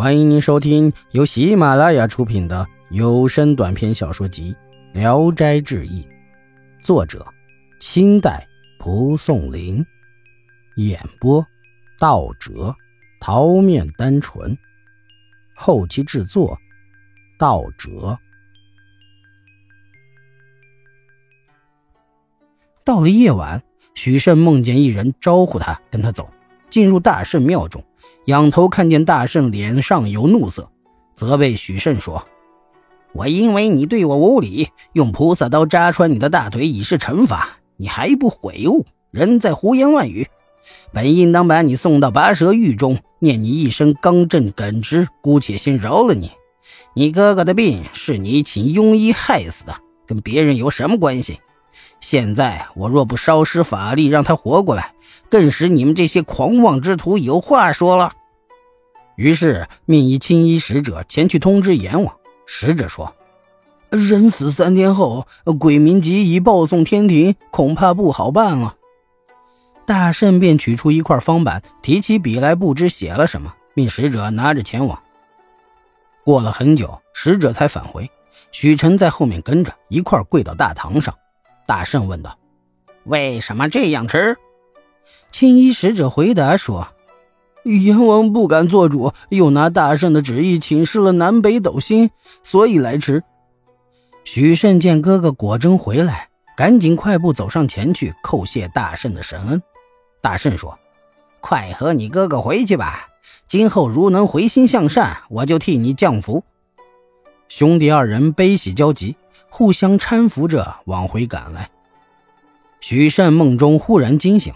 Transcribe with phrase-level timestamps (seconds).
[0.00, 4.56] 欢迎您收听由喜马拉雅出品的有声短篇小说集
[4.98, 6.02] 《聊斋志异》，
[6.82, 7.26] 作者：
[7.80, 8.48] 清代
[8.78, 9.84] 蒲松龄，
[10.76, 11.46] 演播：
[11.98, 12.74] 道哲、
[13.20, 14.56] 桃面单纯，
[15.54, 16.58] 后期制作：
[17.38, 18.18] 道哲。
[22.86, 23.62] 到了夜晚，
[23.92, 26.26] 许慎梦见一人招呼他跟他走，
[26.70, 27.84] 进入大圣庙中。
[28.26, 30.70] 仰头看见大圣脸上有怒色，
[31.14, 32.24] 责备许慎说
[33.12, 40.28] ：“我因为你对我无礼，用菩萨刀扎穿你的大腿以示惩罚，你还不悔悟，人在胡言乱语。
[40.92, 46.30] 本应当把你送到拔舌狱中，念你一生刚正耿直，姑且先饶了你。
[46.94, 49.74] 你哥哥的病是你请庸医害死的，
[50.06, 51.40] 跟别人有什么关系？
[52.00, 54.94] 现在我若不烧施法力让他活过来。”
[55.30, 58.12] 更使你们这些狂妄之徒有话说了。
[59.14, 62.16] 于是命一青衣使者前去通知阎王。
[62.46, 63.14] 使者说
[63.90, 65.28] ：“人死三天后，
[65.60, 68.74] 鬼民即已报送天庭，恐怕不好办了。”
[69.86, 75.00] 大圣便取出一块方板，提起笔来，不知写了什么，命使者拿着前往。
[76.24, 78.10] 过了很久，使者才返回。
[78.50, 81.14] 许晨在后面跟着，一块跪到大堂上。
[81.70, 82.36] 大圣问道
[83.06, 84.36] ：“为什么这样迟？”
[85.30, 86.88] 青衣使者回答说
[87.62, 92.10] ：“阎王不敢做主，又拿大圣的旨意请示了南北斗星，
[92.42, 93.22] 所以来迟。”
[94.26, 99.62] 许慎见哥哥果真回来，赶紧快步走上前去叩谢大圣的神恩。
[100.20, 100.76] 大圣说
[101.40, 103.06] ：“快和你哥哥回去吧，
[103.46, 106.42] 今后如能回心向善，我就替你降福。”
[107.46, 109.14] 兄弟二人悲喜交集，
[109.50, 111.68] 互相搀扶着往回赶来。
[112.80, 114.54] 许慎梦中忽然惊醒。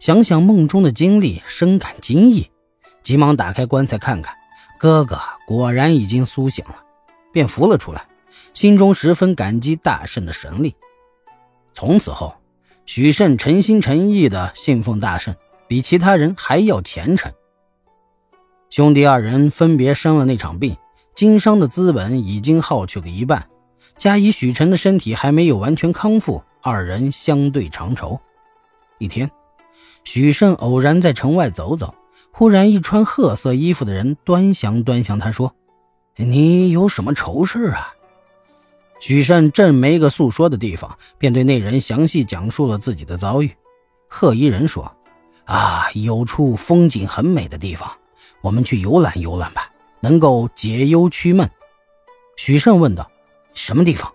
[0.00, 2.50] 想想梦中的经历，深感惊异，
[3.04, 4.34] 急忙打开棺材看看，
[4.76, 5.16] 哥哥
[5.46, 6.74] 果然已经苏醒了，
[7.32, 8.04] 便扶了出来，
[8.52, 10.74] 心中十分感激大圣的神力。
[11.72, 12.34] 从此后，
[12.84, 15.36] 许慎诚心诚意地信奉大圣，
[15.68, 17.32] 比其他人还要虔诚。
[18.70, 20.76] 兄弟二人分别生了那场病，
[21.14, 23.46] 经商的资本已经耗去了一半，
[23.98, 28.20] 加以许晨的身体还没有完全康复，二人相对长愁。
[28.98, 29.30] 一天。
[30.04, 31.94] 许慎偶然在城外走走，
[32.32, 35.54] 忽然一穿褐色衣服的人端详端详他，说
[36.18, 37.94] ：“你有什么愁事啊？”
[38.98, 43.54] 许慎正没个诉说的地方，便对那人详细讲述了自己的遭遇。
[44.08, 44.92] 褐衣人说
[45.46, 47.88] ：“啊，有处风景很美的地方，
[48.40, 49.70] 我们去游览游览吧，
[50.00, 51.48] 能够解忧驱闷。”
[52.36, 53.08] 许慎问道
[53.54, 54.12] ：“什么地方？”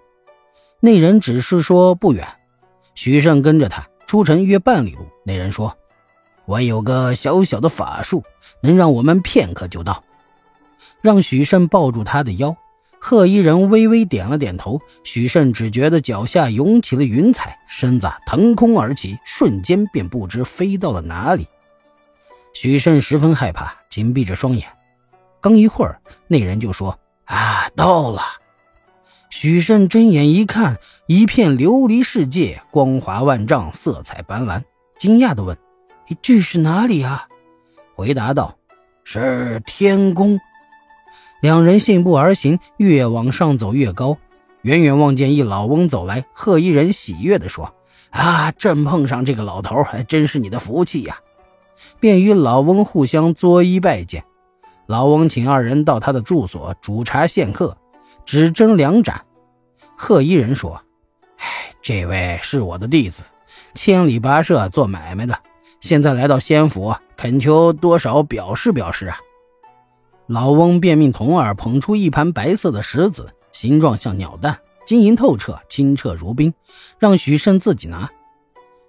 [0.79, 2.27] 那人只是说不远。
[2.95, 3.87] 许慎跟着他。
[4.07, 5.77] 出城约半里路，那人说
[6.47, 8.23] ：“我有个小小的法术，
[8.61, 10.01] 能让我们片刻就到。”
[11.03, 12.55] 让许慎抱住他的腰。
[12.99, 14.79] 贺衣人微微点了点头。
[15.03, 21.45] 许慎只觉得脚下涌起了云彩，身子腾空而起，瞬间便不知飞到了哪里。
[22.53, 24.65] 许慎十分害怕，紧闭着双眼。
[25.41, 28.21] 刚一会儿，那人就说：“啊，到了。”
[29.39, 34.63] 许慎睁眼一看，一片琉璃世界，光华万丈，色彩斑斓，
[34.97, 35.55] 惊讶地问
[36.23, 37.27] ：“这是哪里啊？”
[37.93, 38.57] 回答道
[39.05, 40.39] ：“是天宫。”
[41.39, 44.17] 两人信步而行，越往上走越高。
[44.63, 47.71] 远远望见一老翁走来，贺一人喜悦地说
[48.09, 51.15] ：“啊，正碰上这个老头，还真是你的福气呀！”
[52.01, 54.23] 便与老翁互相作揖拜见。
[54.87, 57.77] 老翁请二人到他的住所煮茶献客。
[58.25, 59.23] 只斟两盏，
[59.99, 60.79] 贺一人说
[61.37, 63.23] ：“哎，这位是我的弟子，
[63.73, 65.37] 千里跋涉做买卖的，
[65.81, 69.17] 现在来到仙府，恳求多少表示表示啊。”
[70.27, 76.53] 老翁便命童儿捧出一盘白色的石子，形状像鸟蛋，晶莹透彻，清澈如冰，
[76.99, 78.09] 让许慎自己拿。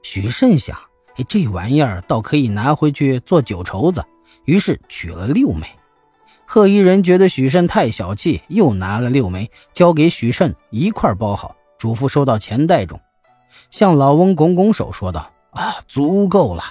[0.03, 0.77] 许慎想
[1.17, 4.05] ：“哎，这玩意儿倒可以拿回去做酒绸子。”
[4.45, 5.67] 于是取了六枚。
[6.51, 12.99] 贺一人觉得许慎太小气，又拿了六枚，交给许慎一块包好，嘱咐收到钱袋中，
[13.71, 16.65] 向老翁拱拱手说道：“啊，足够了。”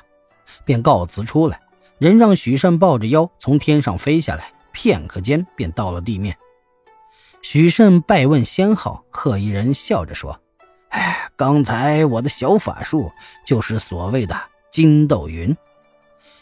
[0.66, 1.62] 便告辞出来，
[2.00, 6.36] 人让许慎抱着腰从天上飞下来，片刻间便到了地面。
[7.44, 10.40] 许慎拜问仙号，贺一人笑着说
[10.90, 13.12] ：“哎，刚才我的小法术
[13.46, 14.36] 就是所谓的
[14.72, 15.56] 筋斗云。”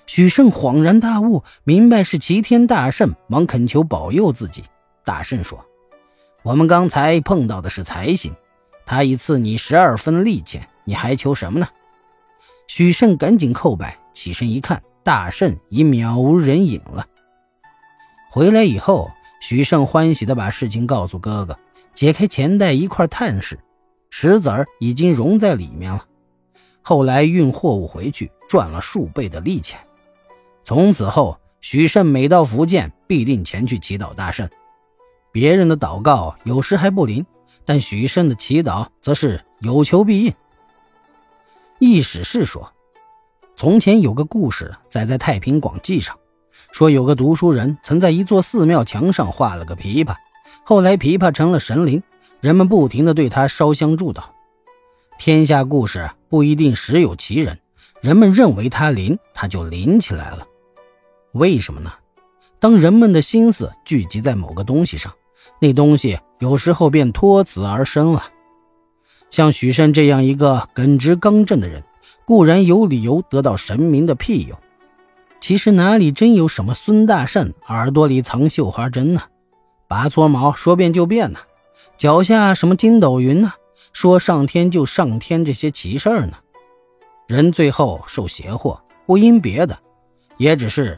[0.07, 4.63] 许慎恍然大悟，明白是齐天大圣，忙恳求保佑自己。
[5.03, 5.63] 大圣说
[6.43, 8.33] ：“我们刚才碰到的是财星，
[8.85, 11.67] 他已赐你十二分利钱，你还求什么呢？”
[12.67, 17.05] 许慎赶紧叩拜，起身一看，大圣已渺无人影了。
[18.31, 19.09] 回来以后，
[19.41, 21.57] 许慎欢喜地把事情告诉哥哥，
[21.93, 23.59] 解开钱袋一块探视，
[24.09, 26.05] 石子儿已经融在里面了。
[26.81, 29.79] 后来运货物回去，赚了数倍的利钱。
[30.65, 34.49] 从此后，许慎每到福建，必定前去祈祷大圣。
[35.31, 37.23] 别人的祷告有时还不灵，
[37.63, 40.33] 但许慎的祈祷则是有求必应。
[41.77, 42.73] 易史是说，
[43.55, 46.17] 从前有个故事载在《太平广记》上。
[46.71, 50.15] 说有个读书人曾在一座寺庙墙上画了个琵琶，
[50.63, 52.01] 后来琵琶成了神灵，
[52.41, 54.23] 人们不停地对他烧香祝祷。
[55.19, 57.59] 天下故事不一定实有其人，
[58.01, 60.47] 人们认为他灵，他就灵起来了。
[61.35, 61.91] 为什么呢？
[62.59, 65.13] 当人们的心思聚集在某个东西上，
[65.59, 68.23] 那东西有时候便托此而生了。
[69.29, 71.83] 像许慎这样一个耿直刚正的人，
[72.23, 74.57] 固然有理由得到神明的庇佑。
[75.41, 79.21] 其实哪里真有什么孙大圣耳朵里藏绣花针呢？
[79.89, 81.39] 拔撮毛说变就变呢？
[81.97, 83.51] 脚下什么筋斗云呢？
[83.91, 86.37] 说上天就上天这些奇事儿呢？
[87.27, 89.77] 人最后受邪祸，不因别的，
[90.37, 90.97] 也只是